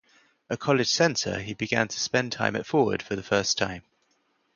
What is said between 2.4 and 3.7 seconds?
at forward for the first